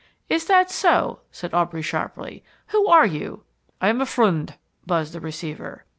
"Is 0.29 0.45
that 0.45 0.71
so?" 0.71 1.19
said 1.31 1.53
Aubrey 1.53 1.83
sharply. 1.83 2.43
"Who 2.69 2.87
are 2.87 3.05
you?" 3.05 3.43
"I 3.79 3.89
am 3.89 4.01
a 4.01 4.07
friend," 4.07 4.55
buzzed 4.83 5.13
the 5.13 5.19
receiver. 5.19 5.85